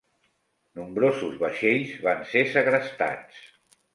[0.79, 3.45] Nombrosos vaixells van ser segrestats.